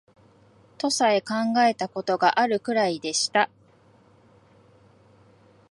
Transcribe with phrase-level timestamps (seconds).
[0.79, 3.51] とさえ考えた事があるくらいでした